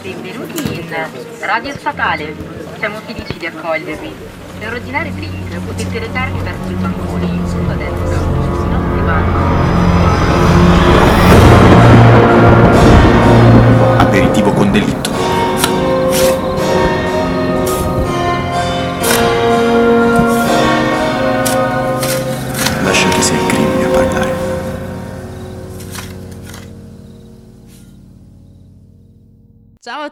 [0.00, 0.88] Benvenuti in
[1.40, 2.34] Radio Statale.
[2.78, 4.14] Siamo felici di accogliervi.
[4.60, 8.14] Per ordinare drink potete recarvi verso il bancone in fondo a destra.
[8.14, 9.24] I nostri bar
[13.98, 15.07] Aperitivo con delitto.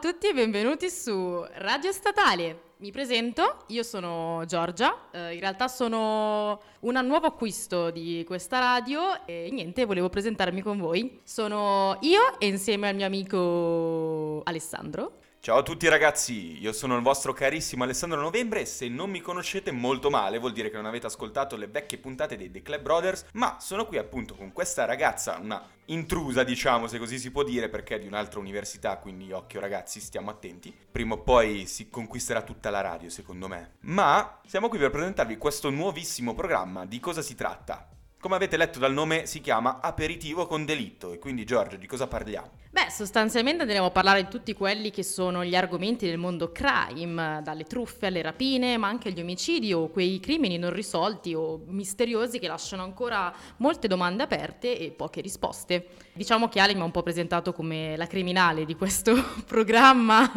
[0.07, 2.75] Tutti e benvenuti su Radio Statale.
[2.77, 9.27] Mi presento, io sono Giorgia, eh, in realtà sono un nuovo acquisto di questa radio
[9.27, 11.19] e niente, volevo presentarmi con voi.
[11.25, 15.19] Sono io e insieme al mio amico Alessandro.
[15.47, 19.21] Ciao a tutti ragazzi, io sono il vostro carissimo Alessandro Novembre e se non mi
[19.21, 22.83] conoscete molto male vuol dire che non avete ascoltato le vecchie puntate dei The Club
[22.83, 27.45] Brothers, ma sono qui appunto con questa ragazza, una intrusa diciamo se così si può
[27.45, 30.77] dire perché è di un'altra università, quindi occhio ragazzi, stiamo attenti.
[30.91, 33.75] Prima o poi si conquisterà tutta la radio secondo me.
[33.83, 37.89] Ma siamo qui per presentarvi questo nuovissimo programma, di cosa si tratta?
[38.19, 42.09] Come avete letto dal nome si chiama Aperitivo con delitto e quindi Giorgio di cosa
[42.09, 42.56] parliamo?
[42.77, 47.41] Beh, sostanzialmente andremo a parlare di tutti quelli che sono gli argomenti del mondo crime,
[47.43, 52.39] dalle truffe alle rapine, ma anche agli omicidi o quei crimini non risolti o misteriosi
[52.39, 55.87] che lasciano ancora molte domande aperte e poche risposte.
[56.13, 59.15] Diciamo che Ale mi ha un po' presentato come la criminale di questo
[59.49, 60.31] programma.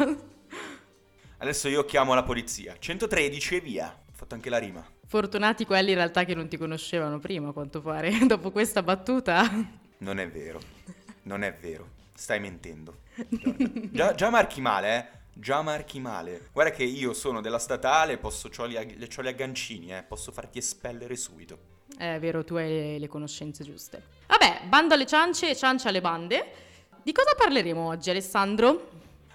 [1.36, 4.82] Adesso io chiamo la polizia, 113 e via, ho fatto anche la rima.
[5.06, 9.46] Fortunati quelli in realtà che non ti conoscevano prima, a quanto pare, dopo questa battuta.
[9.98, 10.58] Non è vero,
[11.24, 12.98] non è vero, stai mentendo.
[13.90, 15.18] Già, già marchi male, eh?
[15.32, 16.48] Già marchi male.
[16.52, 20.02] Guarda che io sono della statale, posso, c'ho li, ag- c'ho aggancini, eh?
[20.02, 21.78] Posso farti espellere subito.
[21.96, 24.02] È vero, tu hai le conoscenze giuste.
[24.26, 26.52] Vabbè, bando alle ciance e ciance alle bande.
[27.02, 28.90] Di cosa parleremo oggi, Alessandro?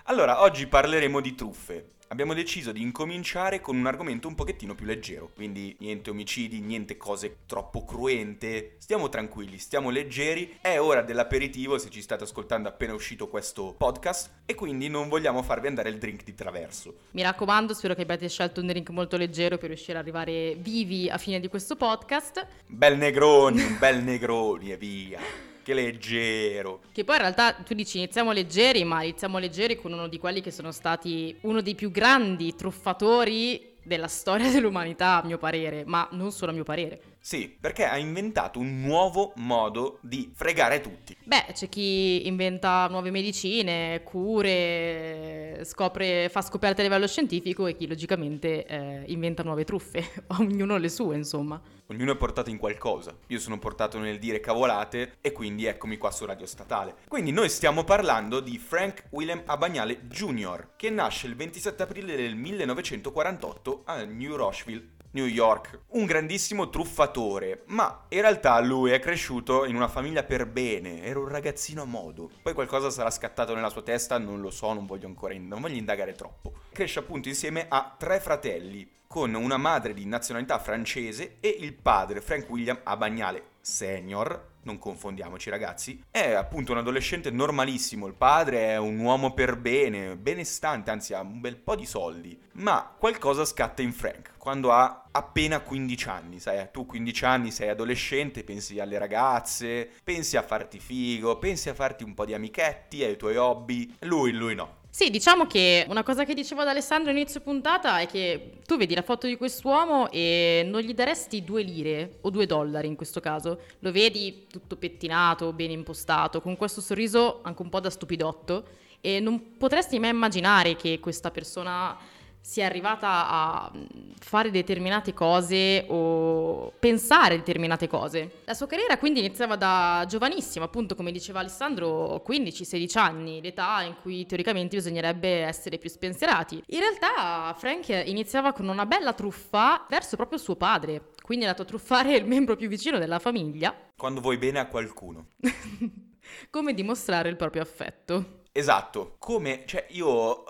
[0.07, 1.93] Allora, oggi parleremo di truffe.
[2.09, 6.95] Abbiamo deciso di incominciare con un argomento un pochettino più leggero, quindi niente omicidi, niente
[6.95, 8.75] cose troppo cruente.
[8.77, 14.43] Stiamo tranquilli, stiamo leggeri, è ora dell'aperitivo se ci state ascoltando appena uscito questo podcast
[14.45, 16.93] e quindi non vogliamo farvi andare il drink di traverso.
[17.11, 21.09] Mi raccomando, spero che abbiate scelto un drink molto leggero per riuscire ad arrivare vivi
[21.09, 22.45] a fine di questo podcast.
[22.67, 25.53] Bel negroni, un bel negroni e via.
[25.65, 26.81] Che leggero.
[26.91, 30.39] Che poi in realtà tu dici iniziamo leggeri, ma iniziamo leggeri con uno di quelli
[30.39, 36.07] che sono stati uno dei più grandi truffatori della storia dell'umanità, a mio parere, ma
[36.11, 37.15] non solo a mio parere.
[37.25, 41.17] Sì, perché ha inventato un nuovo modo di fregare tutti.
[41.23, 47.87] Beh, c'è chi inventa nuove medicine, cure, scopre, fa scoperte a livello scientifico e chi
[47.87, 51.59] logicamente eh, inventa nuove truffe, ognuno le sue insomma.
[51.87, 53.15] Ognuno è portato in qualcosa.
[53.27, 56.95] Io sono portato nel dire cavolate e quindi eccomi qua su Radio Statale.
[57.07, 62.35] Quindi noi stiamo parlando di Frank William Abagnale Jr., che nasce il 27 aprile del
[62.35, 65.81] 1948 a New Rocheville, New York.
[65.89, 71.19] Un grandissimo truffatore, ma in realtà lui è cresciuto in una famiglia per bene, era
[71.19, 72.29] un ragazzino a modo.
[72.41, 75.77] Poi qualcosa sarà scattato nella sua testa, non lo so, non voglio ancora non voglio
[75.77, 76.53] indagare troppo.
[76.71, 82.19] Cresce appunto insieme a tre fratelli, con una madre di nazionalità francese e il padre
[82.19, 88.77] Frank William Abagnale Senior, non confondiamoci ragazzi, è appunto un adolescente normalissimo, il padre è
[88.77, 93.81] un uomo per bene, benestante, anzi ha un bel po' di soldi, ma qualcosa scatta
[93.81, 98.99] in Frank quando ha appena 15 anni, sai, tu 15 anni sei adolescente, pensi alle
[98.99, 103.91] ragazze, pensi a farti figo, pensi a farti un po' di amichetti, ai tuoi hobby,
[104.01, 104.83] lui, lui no.
[104.95, 108.95] Sì, diciamo che una cosa che dicevo ad Alessandro inizio puntata è che tu vedi
[108.95, 113.19] la foto di quest'uomo e non gli daresti due lire o due dollari in questo
[113.19, 113.59] caso.
[113.79, 118.67] Lo vedi tutto pettinato, ben impostato, con questo sorriso anche un po' da stupidotto
[119.01, 121.97] e non potresti mai immaginare che questa persona
[122.45, 123.71] sia arrivata a
[124.19, 128.41] fare determinate cose o pensare determinate cose.
[128.45, 133.95] La sua carriera quindi iniziava da giovanissima, appunto come diceva Alessandro, 15-16 anni, l'età in
[133.99, 136.61] cui teoricamente bisognerebbe essere più spensierati.
[136.67, 141.63] In realtà Frank iniziava con una bella truffa verso proprio suo padre, quindi è andato
[141.63, 145.29] a truffare il membro più vicino della famiglia, Quando vuoi bene a qualcuno.
[146.51, 148.43] come dimostrare il proprio affetto.
[148.51, 150.43] Esatto, come, cioè io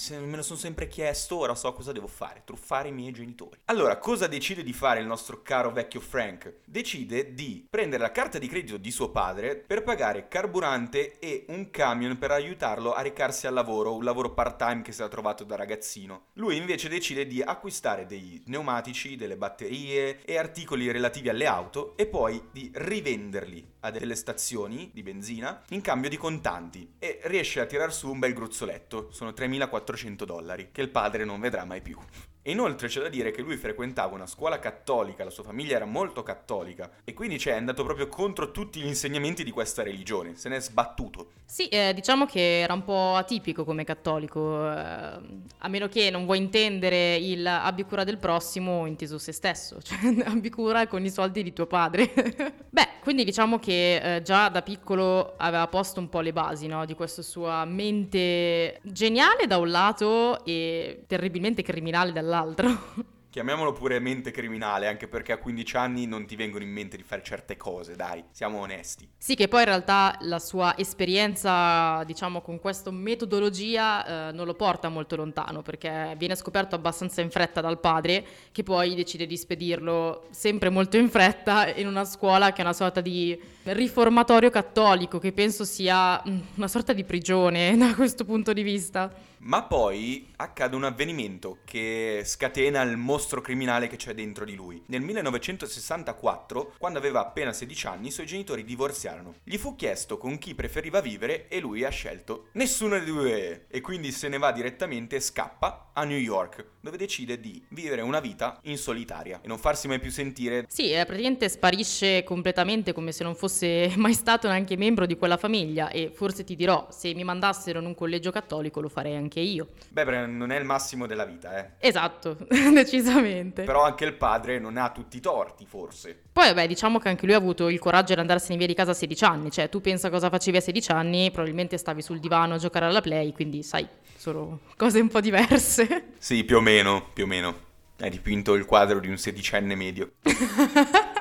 [0.00, 3.60] se me lo sono sempre chiesto, ora so cosa devo fare, truffare i miei genitori.
[3.66, 6.54] Allora, cosa decide di fare il nostro caro vecchio Frank?
[6.64, 11.70] Decide di prendere la carta di credito di suo padre per pagare carburante e un
[11.70, 15.56] camion per aiutarlo a recarsi al lavoro, un lavoro part-time che si era trovato da
[15.56, 16.28] ragazzino.
[16.34, 22.06] Lui invece decide di acquistare dei pneumatici, delle batterie e articoli relativi alle auto e
[22.06, 27.66] poi di rivenderli a delle stazioni di benzina in cambio di contanti e riesce a
[27.66, 31.98] tirar su un bel gruzzoletto, sono 3.400 dollari, che il padre non vedrà mai più.
[32.42, 35.84] E inoltre c'è da dire che lui frequentava una scuola cattolica, la sua famiglia era
[35.84, 40.36] molto cattolica e quindi cioè, è andato proprio contro tutti gli insegnamenti di questa religione,
[40.36, 41.32] se ne è sbattuto.
[41.44, 45.18] Sì, eh, diciamo che era un po' atipico come cattolico, eh,
[45.58, 49.98] a meno che non vuoi intendere il abbi cura del prossimo inteso se stesso, cioè
[50.24, 52.10] abbi cura con i soldi di tuo padre.
[52.70, 56.84] Beh, quindi diciamo che eh, già da piccolo aveva posto un po' le basi no,
[56.84, 63.08] di questa sua mente geniale da un lato e terribilmente criminale dall'altro.
[63.30, 67.04] Chiamiamolo pure mente criminale, anche perché a 15 anni non ti vengono in mente di
[67.04, 69.08] fare certe cose, dai, siamo onesti.
[69.16, 74.54] Sì, che poi in realtà la sua esperienza, diciamo, con questa metodologia eh, non lo
[74.54, 79.36] porta molto lontano, perché viene scoperto abbastanza in fretta dal padre, che poi decide di
[79.36, 85.20] spedirlo sempre molto in fretta in una scuola che è una sorta di riformatorio cattolico,
[85.20, 89.29] che penso sia mm, una sorta di prigione da questo punto di vista.
[89.42, 94.82] Ma poi accade un avvenimento che scatena il mostro criminale che c'è dentro di lui.
[94.88, 99.36] Nel 1964, quando aveva appena 16 anni, i suoi genitori divorziarono.
[99.42, 103.66] Gli fu chiesto con chi preferiva vivere e lui ha scelto nessuno dei due.
[103.68, 108.02] E quindi se ne va direttamente e scappa a New York, dove decide di vivere
[108.02, 110.66] una vita in solitaria e non farsi mai più sentire.
[110.68, 115.36] Sì, eh, praticamente sparisce completamente come se non fosse mai stato neanche membro di quella
[115.36, 119.30] famiglia e forse ti dirò, se mi mandassero in un collegio cattolico lo farei anche
[119.30, 119.68] anche io.
[119.88, 121.70] Beh, non è il massimo della vita, eh.
[121.78, 122.36] Esatto,
[122.74, 123.62] decisamente.
[123.62, 126.24] Però anche il padre non ha tutti i torti, forse.
[126.40, 128.92] Poi, vabbè, diciamo che anche lui ha avuto il coraggio di andarsene via di casa
[128.92, 129.50] a 16 anni.
[129.50, 133.02] Cioè, tu pensa cosa facevi a 16 anni, probabilmente stavi sul divano a giocare alla
[133.02, 136.12] play, quindi sai, sono cose un po' diverse.
[136.16, 137.54] Sì, più o meno, più o meno.
[137.98, 140.12] Hai dipinto il quadro di un sedicenne medio.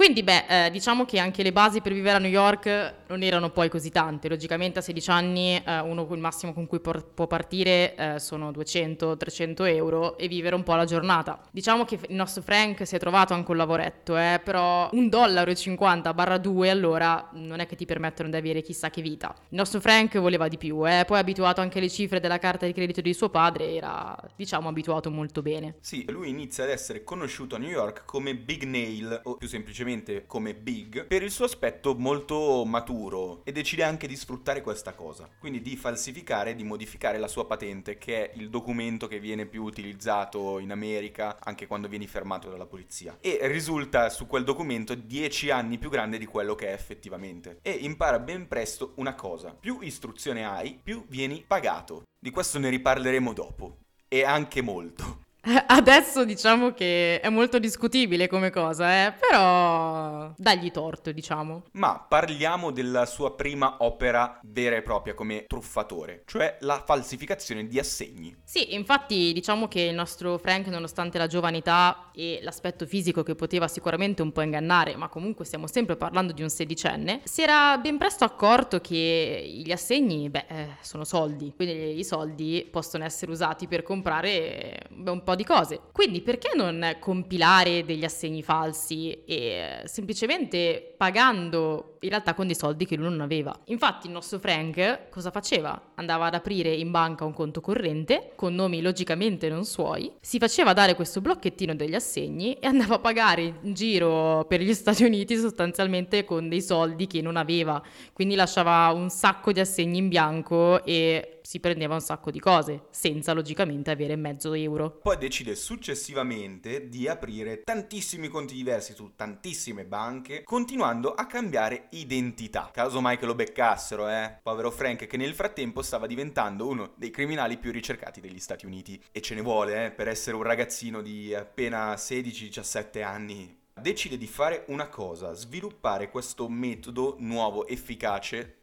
[0.00, 3.50] Quindi, beh, eh, diciamo che anche le basi per vivere a New York non erano
[3.50, 4.30] poi così tante.
[4.30, 8.50] Logicamente a 16 anni eh, uno il massimo con cui por- può partire eh, sono
[8.50, 11.38] 200-300 euro e vivere un po' la giornata.
[11.50, 15.50] Diciamo che il nostro Frank si è trovato anche un lavoretto, eh, però un dollaro
[15.50, 19.34] e 50 barra 2 allora non è che ti permettono di avere chissà che vita.
[19.50, 22.72] Il nostro Frank voleva di più, eh, poi abituato anche alle cifre della carta di
[22.72, 25.74] credito di suo padre, era diciamo abituato molto bene.
[25.80, 29.88] Sì, lui inizia ad essere conosciuto a New York come Big Nail o più semplicemente
[29.90, 34.94] semplicemente come Big per il suo aspetto molto maturo e decide anche di sfruttare questa
[34.94, 39.46] cosa, quindi di falsificare, di modificare la sua patente che è il documento che viene
[39.46, 44.94] più utilizzato in America anche quando vieni fermato dalla polizia e risulta su quel documento
[44.94, 49.54] 10 anni più grande di quello che è effettivamente e impara ben presto una cosa,
[49.58, 52.02] più istruzione hai, più vieni pagato.
[52.18, 55.28] Di questo ne riparleremo dopo e anche molto.
[55.66, 59.12] Adesso diciamo che è molto discutibile come cosa, eh?
[59.12, 61.64] però dagli torto, diciamo.
[61.72, 67.78] Ma parliamo della sua prima opera vera e propria come truffatore, cioè la falsificazione di
[67.78, 68.36] assegni.
[68.44, 73.34] Sì, infatti diciamo che il nostro Frank, nonostante la giovane età e l'aspetto fisico che
[73.34, 77.78] poteva sicuramente un po' ingannare, ma comunque stiamo sempre parlando di un sedicenne, si era
[77.78, 83.30] ben presto accorto che gli assegni, beh, eh, sono soldi, quindi i soldi possono essere
[83.30, 85.80] usati per comprare beh, un po' po' di cose.
[85.92, 92.86] Quindi perché non compilare degli assegni falsi e semplicemente pagando in realtà con dei soldi
[92.86, 93.54] che lui non aveva?
[93.66, 95.92] Infatti il nostro Frank cosa faceva?
[95.96, 100.72] Andava ad aprire in banca un conto corrente con nomi logicamente non suoi, si faceva
[100.72, 105.36] dare questo blocchettino degli assegni e andava a pagare in giro per gli Stati Uniti
[105.36, 107.82] sostanzialmente con dei soldi che non aveva.
[108.12, 112.84] Quindi lasciava un sacco di assegni in bianco e si prendeva un sacco di cose,
[112.90, 115.00] senza logicamente avere mezzo euro.
[115.02, 122.70] Poi decide successivamente di aprire tantissimi conti diversi su tantissime banche, continuando a cambiare identità.
[122.72, 124.38] Caso mai che lo beccassero, eh?
[124.40, 129.02] Povero Frank che nel frattempo stava diventando uno dei criminali più ricercati degli Stati Uniti.
[129.10, 134.26] E ce ne vuole, eh, per essere un ragazzino di appena 16-17 anni decide di
[134.26, 138.59] fare una cosa, sviluppare questo metodo nuovo, efficace,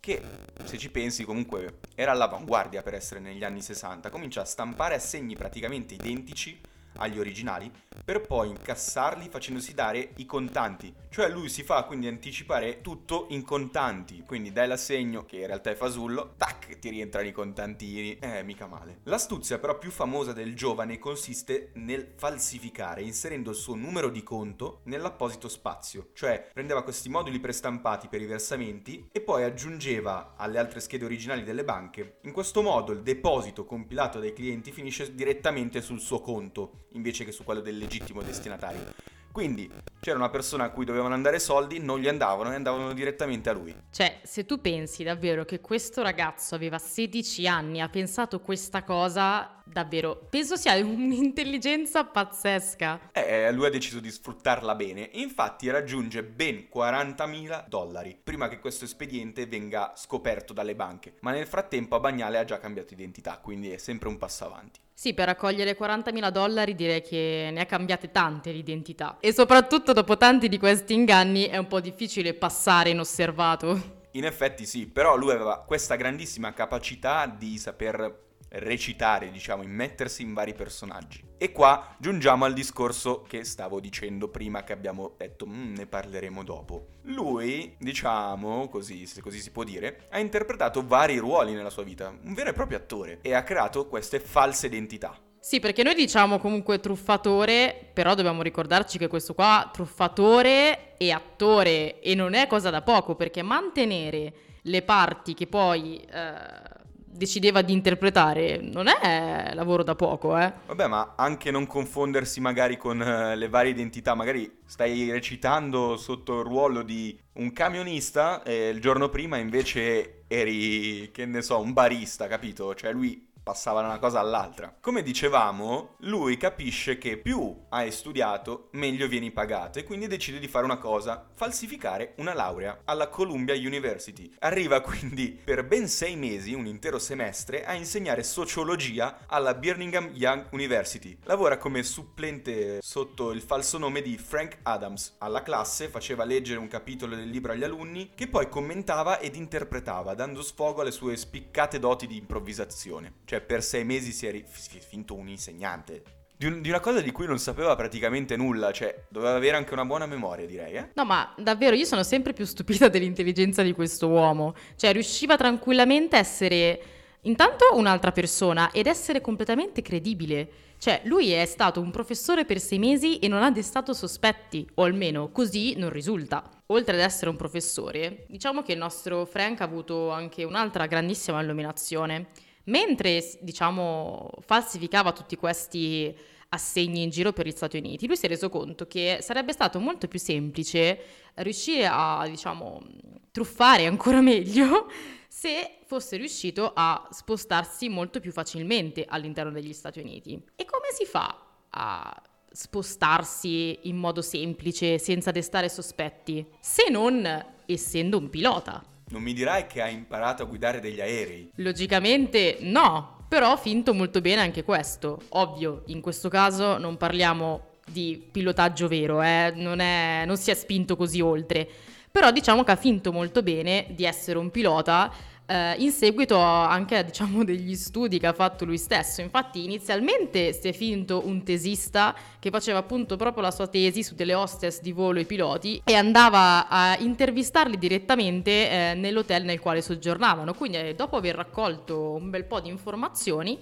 [0.00, 0.22] che
[0.64, 5.36] se ci pensi comunque era all'avanguardia per essere negli anni 60, comincia a stampare assegni
[5.36, 6.60] praticamente identici
[7.00, 7.70] agli originali
[8.04, 10.94] per poi incassarli facendosi dare i contanti.
[11.10, 15.70] Cioè lui si fa quindi anticipare tutto in contanti, quindi dai l'assegno che in realtà
[15.70, 19.00] è fasullo, tac, ti rientrano i contantini, eh, mica male.
[19.04, 24.80] L'astuzia però più famosa del giovane consiste nel falsificare, inserendo il suo numero di conto
[24.84, 30.80] nell'apposito spazio, cioè prendeva questi moduli prestampati per i versamenti e poi aggiungeva alle altre
[30.80, 32.18] schede originali delle banche.
[32.22, 37.32] In questo modo il deposito compilato dai clienti finisce direttamente sul suo conto, invece che
[37.32, 38.92] su quello del legittimo destinatario.
[39.32, 39.70] Quindi
[40.00, 43.52] c'era una persona a cui dovevano andare soldi, non gli andavano e andavano direttamente a
[43.52, 43.74] lui.
[43.90, 49.62] Cioè, se tu pensi davvero che questo ragazzo aveva 16 anni, ha pensato questa cosa,
[49.64, 53.12] davvero, penso sia un'intelligenza pazzesca.
[53.12, 58.84] Eh, lui ha deciso di sfruttarla bene, infatti raggiunge ben 40.000 dollari prima che questo
[58.84, 61.14] espediente venga scoperto dalle banche.
[61.20, 64.80] Ma nel frattempo a Bagnale ha già cambiato identità, quindi è sempre un passo avanti.
[65.00, 69.16] Sì, per raccogliere 40.000 dollari direi che ne ha cambiate tante l'identità.
[69.18, 74.08] E soprattutto dopo tanti di questi inganni è un po' difficile passare inosservato.
[74.10, 80.34] In effetti sì, però lui aveva questa grandissima capacità di saper recitare, diciamo, immettersi in
[80.34, 81.24] vari personaggi.
[81.38, 86.42] E qua giungiamo al discorso che stavo dicendo prima che abbiamo detto mm, ne parleremo
[86.42, 86.88] dopo.
[87.02, 92.08] Lui, diciamo, così, se così si può dire, ha interpretato vari ruoli nella sua vita,
[92.08, 95.16] un vero e proprio attore, e ha creato queste false identità.
[95.42, 102.00] Sì, perché noi diciamo comunque truffatore, però dobbiamo ricordarci che questo qua truffatore e attore
[102.00, 104.32] e non è cosa da poco, perché mantenere
[104.64, 106.79] le parti che poi eh,
[107.10, 110.52] decideva di interpretare non è lavoro da poco, eh.
[110.66, 116.40] Vabbè, ma anche non confondersi magari con eh, le varie identità, magari stai recitando sotto
[116.40, 121.72] il ruolo di un camionista e il giorno prima invece eri, che ne so, un
[121.72, 122.74] barista, capito?
[122.74, 124.76] Cioè lui passava da una cosa all'altra.
[124.80, 130.46] Come dicevamo, lui capisce che più hai studiato, meglio vieni pagato e quindi decide di
[130.46, 134.32] fare una cosa, falsificare una laurea alla Columbia University.
[134.38, 140.46] Arriva quindi per ben sei mesi, un intero semestre, a insegnare sociologia alla Birmingham Young
[140.52, 141.18] University.
[141.24, 145.16] Lavora come supplente sotto il falso nome di Frank Adams.
[145.18, 150.14] Alla classe faceva leggere un capitolo del libro agli alunni che poi commentava ed interpretava,
[150.14, 153.14] dando sfogo alle sue spiccate doti di improvvisazione.
[153.24, 156.02] Cioè per sei mesi si è, ri- finto un insegnante.
[156.36, 159.74] Di, un- di una cosa di cui non sapeva praticamente nulla, cioè doveva avere anche
[159.74, 160.88] una buona memoria direi, eh?
[160.94, 164.54] No, ma davvero io sono sempre più stupita dell'intelligenza di questo uomo.
[164.76, 166.80] Cioè, riusciva tranquillamente a essere
[167.22, 170.48] intanto un'altra persona ed essere completamente credibile.
[170.78, 174.84] Cioè, lui è stato un professore per sei mesi e non ha destato sospetti, o
[174.84, 176.48] almeno così non risulta.
[176.68, 181.42] Oltre ad essere un professore, diciamo che il nostro Frank ha avuto anche un'altra grandissima
[181.42, 182.28] illuminazione.
[182.64, 186.14] Mentre, diciamo, falsificava tutti questi
[186.50, 189.78] assegni in giro per gli Stati Uniti, lui si è reso conto che sarebbe stato
[189.78, 190.98] molto più semplice
[191.34, 192.82] riuscire a, diciamo,
[193.30, 194.90] truffare ancora meglio
[195.28, 200.40] se fosse riuscito a spostarsi molto più facilmente all'interno degli Stati Uniti.
[200.56, 206.44] E come si fa a spostarsi in modo semplice senza destare sospetti?
[206.60, 207.24] Se non
[207.66, 208.84] essendo un pilota.
[209.10, 211.50] Non mi dirai che hai imparato a guidare degli aerei.
[211.56, 215.20] Logicamente no, però finto molto bene anche questo.
[215.30, 219.52] Ovvio, in questo caso non parliamo di pilotaggio vero, eh?
[219.56, 221.68] non, è, non si è spinto così oltre.
[222.10, 225.12] Però diciamo che ha finto molto bene di essere un pilota
[225.50, 229.20] eh, in seguito anche diciamo, degli studi che ha fatto lui stesso.
[229.20, 234.14] Infatti inizialmente si è finto un tesista che faceva appunto proprio la sua tesi su
[234.14, 239.82] delle hostess di volo e piloti e andava a intervistarli direttamente eh, nell'hotel nel quale
[239.82, 240.54] soggiornavano.
[240.54, 243.58] Quindi eh, dopo aver raccolto un bel po' di informazioni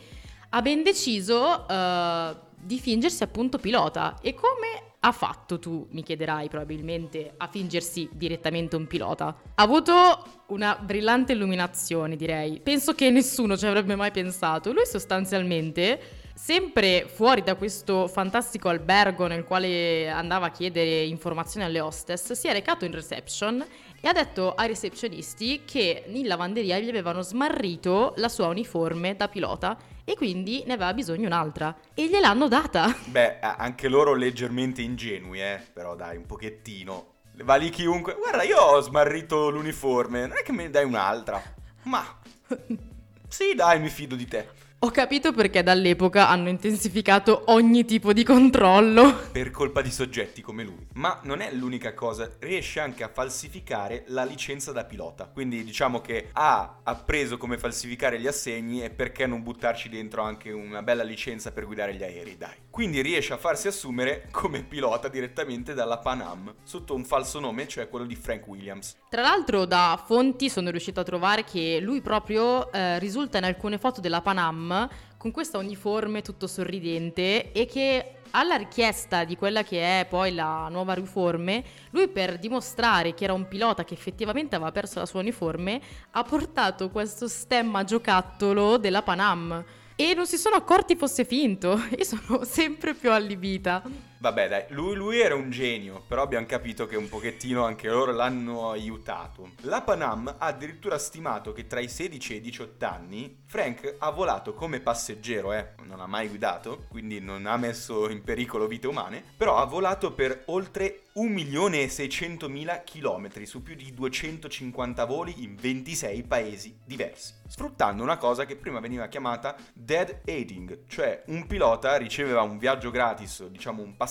[0.50, 4.18] ha ben deciso eh, di fingersi appunto pilota.
[4.20, 9.26] E come ha fatto tu, mi chiederai probabilmente, a fingersi direttamente un pilota?
[9.26, 12.60] Ha avuto una brillante illuminazione, direi.
[12.60, 14.72] Penso che nessuno ci avrebbe mai pensato.
[14.72, 16.00] Lui sostanzialmente,
[16.34, 22.48] sempre fuori da questo fantastico albergo nel quale andava a chiedere informazioni alle hostess, si
[22.48, 23.64] è recato in reception
[24.00, 29.28] e ha detto ai receptionisti che in lavanderia gli avevano smarrito la sua uniforme da
[29.28, 32.94] pilota e quindi ne aveva bisogno un'altra e gliel'hanno data.
[33.06, 37.14] Beh, anche loro leggermente ingenui, eh, però dai, un pochettino.
[37.42, 38.14] Va lì chiunque.
[38.14, 41.40] Guarda, io ho smarrito l'uniforme, non è che me ne dai un'altra.
[41.84, 42.04] Ma
[43.28, 44.48] Sì, dai, mi fido di te.
[44.80, 49.12] Ho capito perché dall'epoca hanno intensificato ogni tipo di controllo.
[49.32, 50.86] Per colpa di soggetti come lui.
[50.94, 55.28] Ma non è l'unica cosa, riesce anche a falsificare la licenza da pilota.
[55.32, 60.52] Quindi diciamo che ha appreso come falsificare gli assegni e perché non buttarci dentro anche
[60.52, 62.54] una bella licenza per guidare gli aerei, dai.
[62.70, 67.66] Quindi riesce a farsi assumere come pilota direttamente dalla Pan Am, sotto un falso nome,
[67.66, 68.96] cioè quello di Frank Williams.
[69.10, 73.78] Tra l'altro da fonti sono riuscito a trovare che lui proprio eh, risulta in alcune
[73.78, 74.67] foto della Pan Am
[75.16, 80.68] con questa uniforme tutto sorridente e che alla richiesta di quella che è poi la
[80.68, 85.20] nuova uniforme, lui per dimostrare che era un pilota che effettivamente aveva perso la sua
[85.20, 89.64] uniforme, ha portato questo stemma giocattolo della Panam
[89.96, 91.80] e non si sono accorti fosse finto.
[91.96, 93.82] Io sono sempre più allibita.
[94.20, 98.10] Vabbè, dai, lui, lui era un genio, però abbiamo capito che un pochettino anche loro
[98.10, 99.50] l'hanno aiutato.
[99.60, 104.10] La Panam ha addirittura stimato che tra i 16 e i 18 anni Frank ha
[104.10, 108.86] volato come passeggero, eh, non ha mai guidato, quindi non ha messo in pericolo vite
[108.86, 116.22] umane, però ha volato per oltre 1.600.000 km su più di 250 voli in 26
[116.24, 122.42] paesi diversi, sfruttando una cosa che prima veniva chiamata dead aiding, cioè un pilota riceveva
[122.42, 124.07] un viaggio gratis, diciamo un passaggio,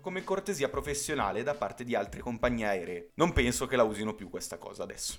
[0.00, 3.10] come cortesia professionale da parte di altre compagnie aeree.
[3.14, 5.18] Non penso che la usino più questa cosa adesso.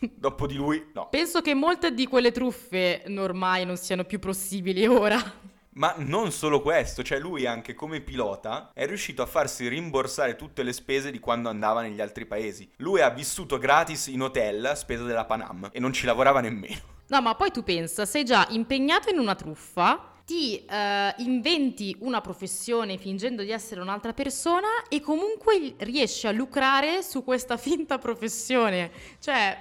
[0.14, 1.08] Dopo di lui, no.
[1.08, 5.52] Penso che molte di quelle truffe ormai non siano più possibili ora.
[5.76, 10.62] Ma non solo questo, cioè lui anche come pilota è riuscito a farsi rimborsare tutte
[10.62, 12.70] le spese di quando andava negli altri paesi.
[12.76, 16.92] Lui ha vissuto gratis in hotel a spesa della Panam e non ci lavorava nemmeno.
[17.08, 22.20] No, ma poi tu pensa, sei già impegnato in una truffa, ti eh, inventi una
[22.20, 28.90] professione fingendo di essere un'altra persona e comunque riesci a lucrare su questa finta professione.
[29.20, 29.56] Cioè,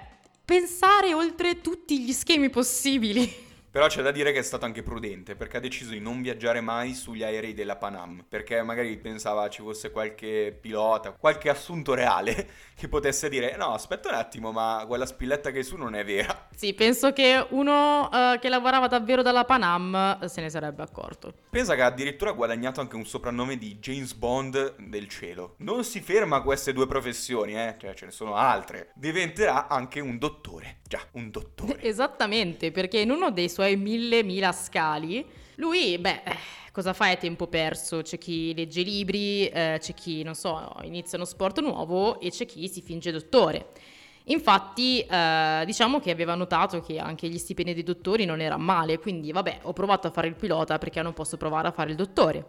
[0.46, 3.51] pensare oltre tutti gli schemi possibili.
[3.74, 6.62] Però c'è da dire che è stato anche prudente perché ha deciso di non viaggiare
[6.62, 12.50] mai sugli aerei della Panam perché magari pensava ci fosse qualche pilota, qualche assunto reale
[12.77, 16.06] che potesse dire no aspetta un attimo ma quella spilletta che hai su non è
[16.06, 16.50] vera.
[16.56, 21.34] Sì, penso che uno uh, che lavorava davvero dalla Panam se ne sarebbe accorto.
[21.50, 25.56] Pensa che ha addirittura guadagnato anche un soprannome di James Bond del cielo.
[25.58, 28.92] Non si ferma a queste due professioni, eh, cioè ce ne sono altre.
[28.94, 30.82] Diventerà anche un dottore.
[30.88, 31.82] Già, un dottore.
[31.82, 36.38] Esattamente, perché in uno dei suoi mille mila scali, lui, beh, eh,
[36.72, 38.01] cosa fa a tempo perso?
[38.01, 42.46] C'è chi legge libri, eh, c'è chi, non so, inizia uno sport nuovo e c'è
[42.46, 43.67] chi si finge dottore.
[44.27, 48.98] Infatti, eh, diciamo che aveva notato che anche gli stipendi dei dottori non erano male,
[48.98, 51.96] quindi vabbè, ho provato a fare il pilota perché non posso provare a fare il
[51.96, 52.46] dottore.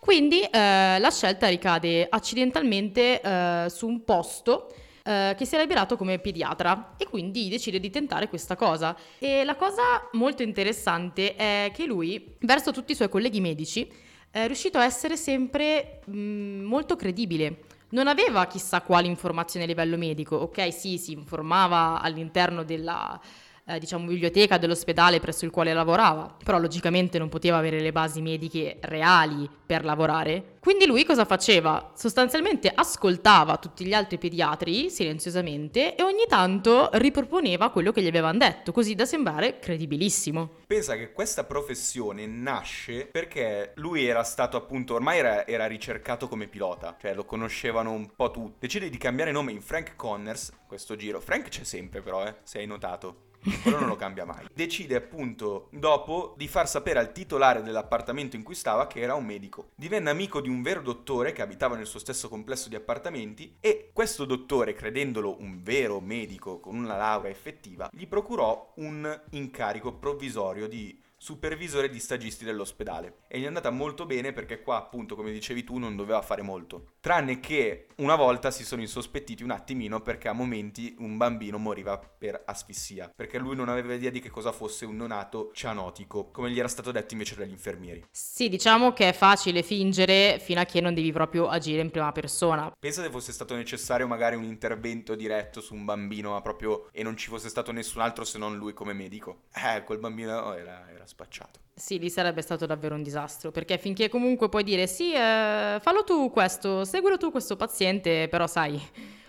[0.00, 4.74] Quindi eh, la scelta ricade accidentalmente eh, su un posto
[5.06, 8.96] eh, che si è liberato come pediatra e quindi decide di tentare questa cosa.
[9.18, 13.86] E la cosa molto interessante è che lui, verso tutti i suoi colleghi medici,
[14.30, 17.64] è riuscito a essere sempre mh, mm, molto credibile.
[17.90, 20.72] Non aveva chissà quali informazioni a livello medico, ok?
[20.72, 23.20] Sì, si informava all'interno della,
[23.66, 28.20] eh, diciamo, biblioteca dell'ospedale presso il quale lavorava, però logicamente non poteva avere le basi
[28.20, 30.52] mediche reali per lavorare.
[30.60, 31.92] Quindi lui cosa faceva?
[31.94, 38.38] Sostanzialmente ascoltava tutti gli altri pediatri silenziosamente e ogni tanto riproponeva quello che gli avevano
[38.38, 40.62] detto, così da sembrare credibilissimo.
[40.66, 46.48] Pensa che questa professione nasce perché lui era stato appunto, ormai era, era ricercato come
[46.48, 48.56] pilota, cioè lo conoscevano un po' tutti.
[48.60, 51.20] Decide di cambiare nome in Frank Connors, questo giro.
[51.20, 53.32] Frank c'è sempre però, eh, se hai notato
[53.62, 54.46] quello non lo cambia mai.
[54.52, 59.24] Decide appunto dopo di far sapere al titolare dell'appartamento in cui stava che era un
[59.24, 59.70] medico.
[59.74, 63.90] Divenne amico di un vero dottore che abitava nel suo stesso complesso di appartamenti e
[63.92, 70.68] questo dottore, credendolo un vero medico con una laurea effettiva, gli procurò un incarico provvisorio
[70.68, 73.20] di supervisore di stagisti dell'ospedale.
[73.28, 76.42] E gli è andata molto bene perché qua appunto come dicevi tu non doveva fare
[76.42, 76.92] molto.
[77.00, 81.96] Tranne che una volta si sono insospettiti un attimino perché a momenti un bambino moriva
[81.96, 83.10] per asfissia.
[83.16, 86.68] Perché lui non aveva idea di che cosa fosse un neonato cianotico come gli era
[86.68, 88.04] stato detto invece dagli infermieri.
[88.10, 92.12] Sì diciamo che è facile fingere fino a che non devi proprio agire in prima
[92.12, 92.70] persona.
[92.78, 97.02] Pensa se fosse stato necessario magari un intervento diretto su un bambino ma proprio e
[97.02, 99.44] non ci fosse stato nessun altro se non lui come medico.
[99.54, 101.60] Eh quel bambino era, era spacciato.
[101.74, 106.04] Sì, lì sarebbe stato davvero un disastro, perché finché comunque puoi dire sì, eh, fallo
[106.04, 108.80] tu questo, seguilo tu questo paziente, però sai,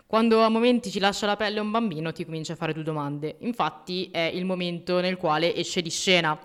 [0.08, 3.38] quando a momenti ci lascia la pelle un bambino ti comincia a fare due domande.
[3.40, 6.38] Infatti è il momento nel quale esce di scena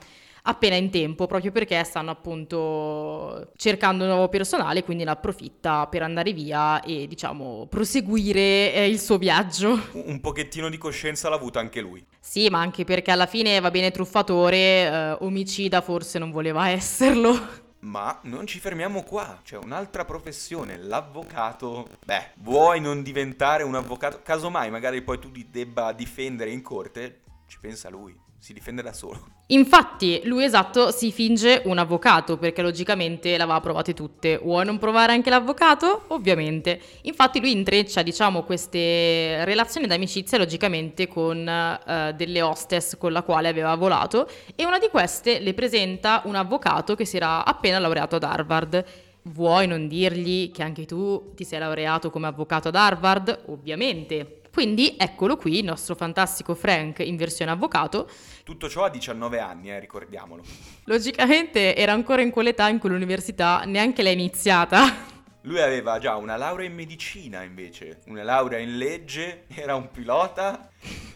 [0.42, 6.02] appena in tempo, proprio perché stanno appunto cercando un nuovo personale, quindi ne approfitta per
[6.02, 9.78] andare via e diciamo proseguire eh, il suo viaggio.
[9.92, 12.04] Un pochettino di coscienza l'ha avuta anche lui.
[12.20, 17.68] Sì, ma anche perché alla fine va bene truffatore, eh, omicida forse non voleva esserlo.
[17.80, 21.88] Ma non ci fermiamo qua, c'è un'altra professione, l'avvocato.
[22.04, 24.20] Beh, vuoi non diventare un avvocato?
[24.22, 28.94] Casomai magari poi tu ti debba difendere in corte, ci pensa lui si difende da
[28.94, 29.20] solo.
[29.48, 34.38] Infatti, lui esatto si finge un avvocato perché logicamente l'aveva provate tutte.
[34.38, 36.04] Vuoi non provare anche l'avvocato?
[36.08, 36.80] Ovviamente.
[37.02, 43.48] Infatti, lui intreccia, diciamo, queste relazioni d'amicizia logicamente con uh, delle hostess con la quale
[43.48, 44.26] aveva volato
[44.56, 48.84] e una di queste le presenta un avvocato che si era appena laureato ad Harvard.
[49.24, 53.42] Vuoi non dirgli che anche tu ti sei laureato come avvocato ad Harvard?
[53.48, 54.39] Ovviamente.
[54.52, 58.08] Quindi eccolo qui, il nostro fantastico Frank in versione avvocato.
[58.44, 60.42] Tutto ciò a 19 anni, eh, ricordiamolo.
[60.84, 65.09] Logicamente era ancora in quell'età in cui l'università neanche l'ha iniziata.
[65.42, 70.70] Lui aveva già una laurea in medicina invece, una laurea in legge, era un pilota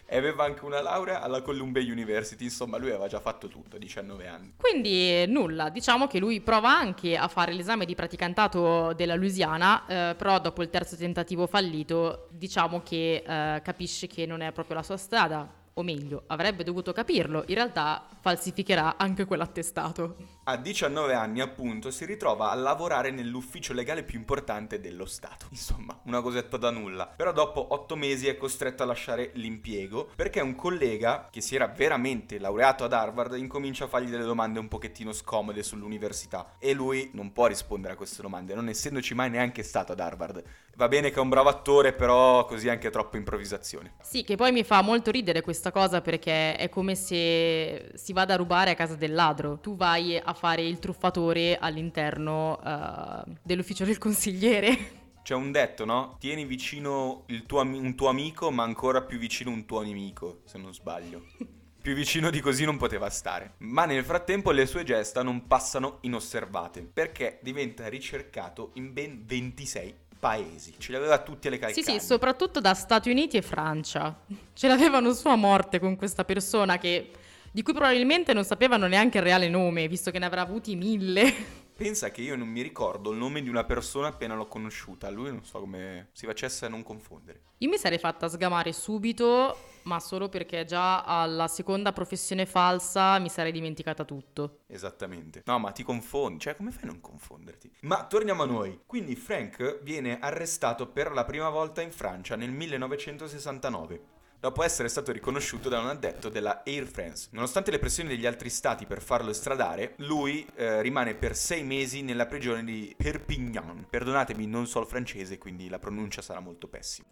[0.07, 3.79] e aveva anche una laurea alla Columbia University, insomma lui aveva già fatto tutto a
[3.79, 4.53] 19 anni.
[4.57, 10.15] Quindi nulla, diciamo che lui prova anche a fare l'esame di praticantato della Louisiana, eh,
[10.15, 14.83] però dopo il terzo tentativo fallito diciamo che eh, capisce che non è proprio la
[14.83, 20.15] sua strada, o meglio, avrebbe dovuto capirlo, in realtà falsificherà anche quell'attestato.
[20.45, 25.47] A 19 anni, appunto, si ritrova a lavorare nell'ufficio legale più importante dello Stato.
[25.49, 27.07] Insomma, una cosetta da nulla.
[27.07, 31.67] Però dopo 8 mesi è costretto a lasciare l'impiego perché un collega, che si era
[31.67, 36.53] veramente laureato ad Harvard, incomincia a fargli delle domande un pochettino scomode sull'università.
[36.57, 40.41] E lui non può rispondere a queste domande, non essendoci mai neanche stato ad Harvard.
[40.77, 43.93] Va bene che è un bravo attore, però così anche troppa improvvisazione.
[44.01, 48.33] Sì, che poi mi fa molto ridere questa cosa perché è come se si vada
[48.33, 49.59] a rubare a casa del ladro.
[49.59, 55.03] Tu vai a fare il truffatore all'interno uh, dell'ufficio del consigliere.
[55.23, 56.17] C'è un detto, no?
[56.19, 60.73] Tieni vicino tuo, un tuo amico, ma ancora più vicino un tuo nemico, se non
[60.73, 61.23] sbaglio.
[61.85, 63.57] Più vicino di così non poteva stare.
[63.59, 70.04] Ma nel frattempo le sue gesta non passano inosservate, perché diventa ricercato in ben 26
[70.19, 70.73] paesi.
[70.77, 71.83] Ce li aveva tutti alle calcagna.
[71.83, 74.17] Sì, sì, soprattutto da Stati Uniti e Francia.
[74.53, 77.11] Ce l'avevano su a morte con questa persona che,
[77.51, 81.63] di cui probabilmente non sapevano neanche il reale nome, visto che ne avrà avuti mille.
[81.75, 85.09] Pensa che io non mi ricordo il nome di una persona appena l'ho conosciuta.
[85.09, 87.41] Lui non so come si facesse a non confondere.
[87.57, 93.27] Io mi sarei fatta sgamare subito, ma solo perché già alla seconda professione falsa mi
[93.27, 94.59] sarei dimenticata tutto.
[94.67, 95.43] Esattamente.
[95.45, 96.39] No, ma ti confondi.
[96.39, 97.69] Cioè, come fai a non confonderti?
[97.81, 98.79] Ma torniamo a noi.
[98.85, 104.13] Quindi Frank viene arrestato per la prima volta in Francia nel 1969
[104.45, 107.29] dopo essere stato riconosciuto da un addetto della Air France.
[107.31, 112.03] Nonostante le pressioni degli altri stati per farlo estradare, lui eh, rimane per sei mesi
[112.03, 113.87] nella prigione di Perpignan.
[113.89, 117.07] Perdonatemi, non so il francese, quindi la pronuncia sarà molto pessima.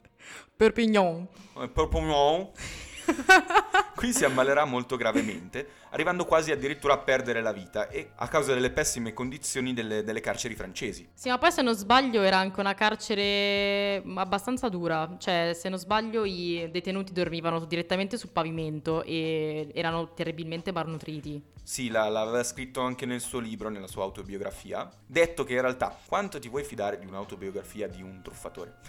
[0.56, 1.28] Perpignan.
[1.58, 2.52] Eh, Perpignan.
[3.96, 8.54] Qui si ammalerà molto gravemente, arrivando quasi addirittura a perdere la vita e a causa
[8.54, 11.08] delle pessime condizioni delle, delle, carceri francesi.
[11.14, 15.78] Sì, ma poi se non sbaglio era anche una carcere abbastanza dura, cioè se non
[15.78, 21.42] sbaglio i detenuti dormivano direttamente sul pavimento e erano terribilmente malnutriti.
[21.64, 26.40] Sì, l'aveva scritto anche nel suo libro, nella sua autobiografia, detto che in realtà quanto
[26.40, 28.80] ti vuoi fidare di un'autobiografia di un truffatore?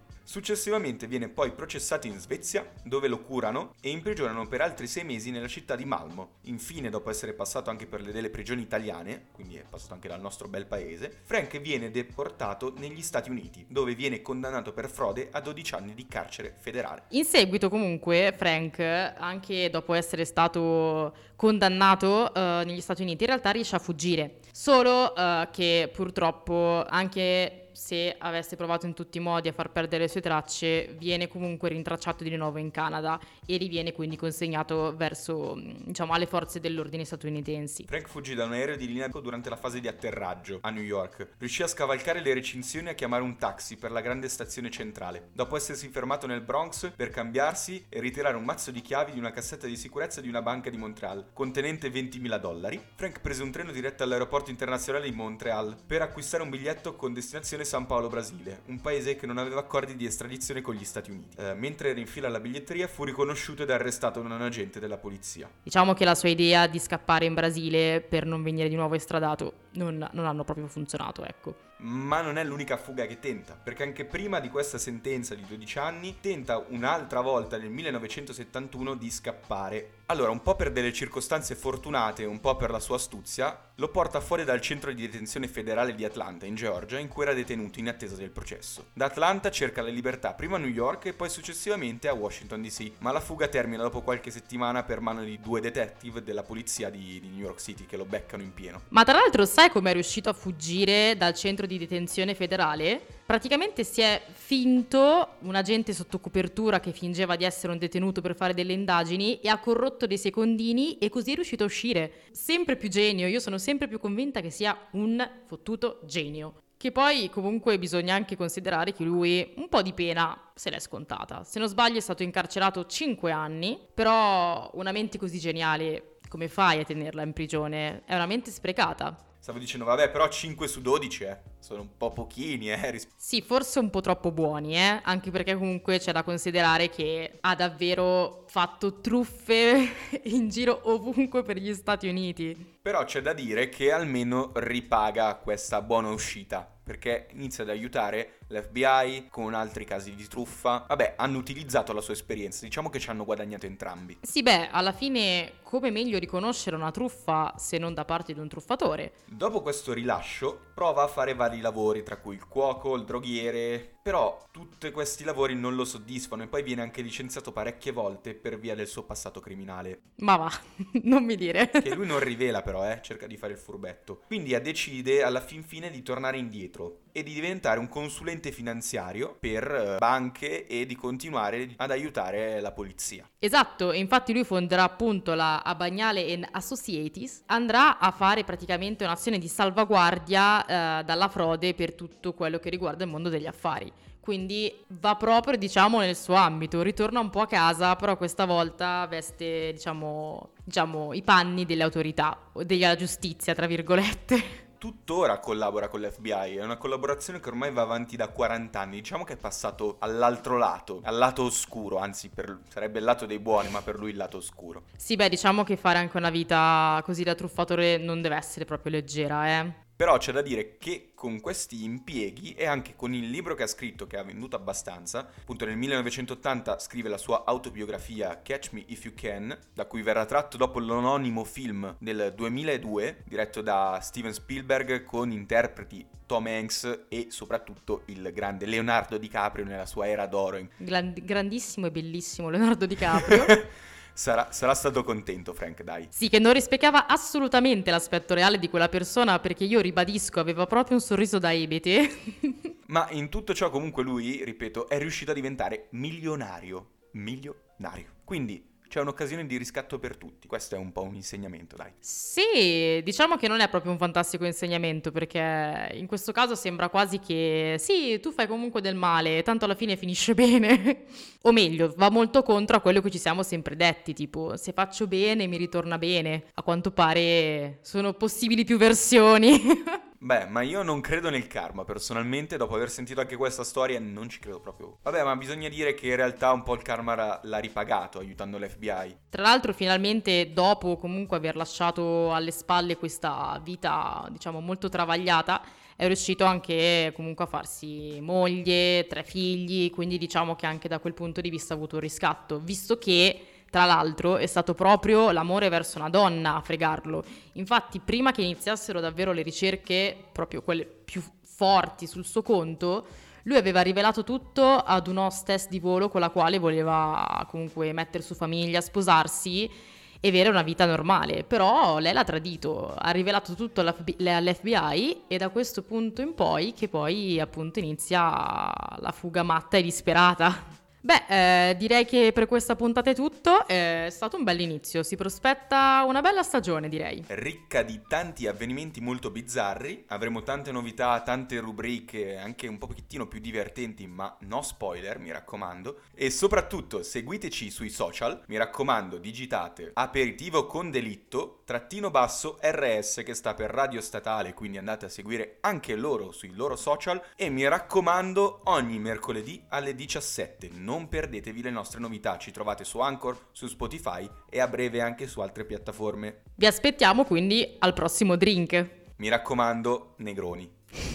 [0.26, 5.30] Successivamente viene poi processato in Svezia, dove lo curano e imprigionano per altri sei mesi
[5.30, 6.38] nella città di Malmo.
[6.46, 10.20] Infine, dopo essere passato anche per le delle prigioni italiane, quindi è passato anche dal
[10.20, 15.40] nostro bel paese, Frank viene deportato negli Stati Uniti, dove viene condannato per frode a
[15.40, 17.04] 12 anni di carcere federale.
[17.10, 23.52] In seguito, comunque, Frank, anche dopo essere stato condannato uh, negli Stati Uniti, in realtà
[23.52, 24.38] riesce a fuggire.
[24.50, 30.04] Solo uh, che purtroppo anche se avesse provato in tutti i modi a far perdere
[30.04, 35.54] le sue tracce, viene comunque rintracciato di nuovo in Canada e riviene quindi consegnato verso,
[35.84, 37.84] diciamo, alle forze dell'ordine statunitensi.
[37.86, 41.34] Frank fuggì da un aereo di linea durante la fase di atterraggio a New York.
[41.38, 45.28] Riuscì a scavalcare le recinzioni e a chiamare un taxi per la grande stazione centrale.
[45.34, 49.32] Dopo essersi fermato nel Bronx per cambiarsi e ritirare un mazzo di chiavi di una
[49.32, 53.70] cassetta di sicurezza di una banca di Montreal, contenente 20.000 dollari, Frank prese un treno
[53.70, 58.80] diretto all'aeroporto internazionale di Montreal per acquistare un biglietto con destinazione San Paolo, Brasile, un
[58.80, 61.36] paese che non aveva accordi di estradizione con gli Stati Uniti.
[61.36, 64.96] Eh, mentre era in fila alla biglietteria fu riconosciuto ed arrestato da un agente della
[64.96, 65.50] polizia.
[65.62, 69.64] Diciamo che la sua idea di scappare in Brasile per non venire di nuovo estradato
[69.76, 71.64] non, non hanno proprio funzionato, ecco.
[71.78, 75.78] Ma non è l'unica fuga che tenta, perché anche prima di questa sentenza di 12
[75.78, 79.90] anni tenta un'altra volta nel 1971 di scappare.
[80.06, 83.88] Allora, un po' per delle circostanze fortunate e un po' per la sua astuzia, lo
[83.88, 87.78] porta fuori dal centro di detenzione federale di Atlanta, in Georgia, in cui era detenuto
[87.78, 88.86] in attesa del processo.
[88.94, 92.92] Da Atlanta cerca la libertà prima a New York e poi successivamente a Washington DC,
[93.00, 97.20] ma la fuga termina dopo qualche settimana per mano di due detective della polizia di,
[97.20, 98.82] di New York City che lo beccano in pieno.
[98.88, 103.00] Ma tra l'altro sai come è riuscito a fuggire dal centro di detenzione federale?
[103.26, 108.36] Praticamente si è finto un agente sotto copertura che fingeva di essere un detenuto per
[108.36, 112.12] fare delle indagini e ha corrotto dei secondini e così è riuscito a uscire.
[112.30, 116.62] Sempre più genio, io sono sempre più convinta che sia un fottuto genio.
[116.78, 121.42] Che poi comunque bisogna anche considerare che lui un po' di pena se l'è scontata.
[121.42, 126.80] Se non sbaglio è stato incarcerato 5 anni, però una mente così geniale come fai
[126.80, 128.02] a tenerla in prigione?
[128.04, 129.16] È una mente sprecata.
[129.46, 131.36] Stavo dicendo, vabbè, però 5 su 12, eh.
[131.60, 132.90] Sono un po' pochini, eh.
[132.90, 135.00] ris- Sì, forse un po' troppo buoni, eh?
[135.04, 139.88] Anche perché comunque c'è da considerare che ha davvero fatto truffe
[140.34, 142.78] in giro ovunque per gli Stati Uniti.
[142.82, 146.68] Però c'è da dire che almeno ripaga questa buona uscita.
[146.82, 150.84] Perché inizia ad aiutare l'FBI con altri casi di truffa.
[150.88, 152.64] Vabbè, hanno utilizzato la sua esperienza.
[152.64, 154.18] Diciamo che ci hanno guadagnato entrambi.
[154.22, 158.48] Sì, beh, alla fine come meglio riconoscere una truffa se non da parte di un
[158.48, 159.14] truffatore?
[159.26, 163.95] Dopo questo rilascio, prova a fare vari lavori, tra cui il cuoco, il droghiere.
[164.06, 168.56] Però tutti questi lavori non lo soddisfano e poi viene anche licenziato parecchie volte per
[168.56, 170.02] via del suo passato criminale.
[170.18, 170.52] Ma va,
[171.02, 171.68] non mi dire.
[171.68, 174.22] Che lui non rivela però, eh, cerca di fare il furbetto.
[174.28, 179.64] Quindi decide alla fin fine di tornare indietro e di diventare un consulente finanziario per
[179.64, 183.28] eh, banche e di continuare ad aiutare la polizia.
[183.38, 191.00] Esatto, infatti lui fonderà appunto la Abagnale Associates, andrà a fare praticamente un'azione di salvaguardia
[191.00, 193.90] eh, dalla frode per tutto quello che riguarda il mondo degli affari.
[194.26, 199.06] Quindi va proprio, diciamo, nel suo ambito, ritorna un po' a casa, però questa volta
[199.06, 204.64] veste, diciamo, diciamo i panni delle autorità, o della giustizia, tra virgolette.
[204.78, 209.22] Tuttora collabora con l'FBI, è una collaborazione che ormai va avanti da 40 anni, diciamo
[209.22, 213.68] che è passato all'altro lato, al lato oscuro, anzi per- sarebbe il lato dei buoni,
[213.68, 214.86] ma per lui il lato oscuro.
[214.96, 218.90] Sì, beh, diciamo che fare anche una vita così da truffatore non deve essere proprio
[218.90, 219.84] leggera, eh.
[219.96, 223.66] Però c'è da dire che con questi impieghi e anche con il libro che ha
[223.66, 229.04] scritto, che ha venduto abbastanza, appunto nel 1980 scrive la sua autobiografia Catch Me If
[229.06, 235.02] You Can, da cui verrà tratto dopo l'anonimo film del 2002, diretto da Steven Spielberg
[235.04, 240.68] con interpreti Tom Hanks e soprattutto il grande Leonardo DiCaprio nella sua era d'oro.
[240.76, 243.44] Gran- grandissimo e bellissimo Leonardo DiCaprio.
[244.16, 246.06] Sarà, sarà stato contento Frank, dai.
[246.08, 250.96] Sì, che non rispecchiava assolutamente l'aspetto reale di quella persona perché io ribadisco, aveva proprio
[250.96, 252.16] un sorriso da ebete.
[252.88, 256.92] Ma in tutto ciò comunque lui, ripeto, è riuscito a diventare milionario.
[257.12, 258.06] Milionario.
[258.24, 260.46] Quindi c'è un'occasione di riscatto per tutti.
[260.46, 261.92] Questo è un po' un insegnamento, dai.
[261.98, 267.18] sì, diciamo che non è proprio un fantastico insegnamento perché in questo caso sembra quasi
[267.18, 271.04] che sì, tu fai comunque del male, tanto alla fine finisce bene.
[271.42, 275.06] o meglio, va molto contro a quello che ci siamo sempre detti, tipo se faccio
[275.06, 276.44] bene mi ritorna bene.
[276.54, 279.60] A quanto pare sono possibili più versioni.
[280.26, 284.28] Beh, ma io non credo nel karma, personalmente, dopo aver sentito anche questa storia, non
[284.28, 284.98] ci credo proprio.
[285.02, 288.58] Vabbè, ma bisogna dire che in realtà un po' il karma ra- l'ha ripagato aiutando
[288.58, 289.18] l'FBI.
[289.30, 295.62] Tra l'altro, finalmente, dopo comunque aver lasciato alle spalle questa vita, diciamo, molto travagliata,
[295.94, 301.14] è riuscito anche comunque a farsi moglie, tre figli, quindi diciamo che anche da quel
[301.14, 305.68] punto di vista ha avuto un riscatto, visto che tra l'altro è stato proprio l'amore
[305.68, 307.24] verso una donna a fregarlo.
[307.52, 313.06] Infatti, prima che iniziassero davvero le ricerche, proprio quelle più forti sul suo conto,
[313.44, 318.22] lui aveva rivelato tutto ad un hostess di volo con la quale voleva comunque mettere
[318.22, 319.70] su famiglia, sposarsi
[320.18, 321.44] e avere una vita normale.
[321.44, 326.72] Però lei l'ha tradito, ha rivelato tutto all'FB- all'FBI e da questo punto in poi
[326.72, 330.84] che poi appunto inizia la fuga matta e disperata.
[331.06, 335.14] Beh, eh, direi che per questa puntata è tutto, è stato un bel inizio, si
[335.14, 337.22] prospetta una bella stagione direi.
[337.28, 343.38] Ricca di tanti avvenimenti molto bizzarri, avremo tante novità, tante rubriche anche un pochettino più
[343.38, 346.00] divertenti, ma no spoiler, mi raccomando.
[346.12, 353.34] E soprattutto seguiteci sui social, mi raccomando, digitate aperitivo con delitto, trattino basso RS che
[353.34, 357.68] sta per Radio Statale, quindi andate a seguire anche loro sui loro social e mi
[357.68, 360.70] raccomando ogni mercoledì alle 17.
[360.96, 365.26] Non perdetevi le nostre novità, ci trovate su Anchor, su Spotify e a breve anche
[365.26, 366.44] su altre piattaforme.
[366.54, 368.88] Vi aspettiamo quindi al prossimo drink.
[369.16, 370.66] Mi raccomando, Negroni.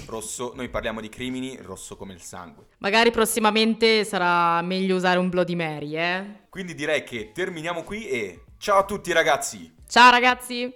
[0.06, 2.68] Rosso, noi parliamo di crimini, rosso come il sangue.
[2.78, 6.26] Magari prossimamente sarà meglio usare un Bloody Mary, eh?
[6.50, 9.74] Quindi direi che terminiamo qui e ciao a tutti ragazzi!
[9.88, 10.72] Ciao ragazzi!